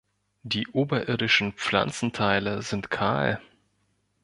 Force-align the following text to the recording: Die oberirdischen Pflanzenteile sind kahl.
Die 0.41 0.65
oberirdischen 0.69 1.53
Pflanzenteile 1.53 2.63
sind 2.63 2.89
kahl. 2.89 3.39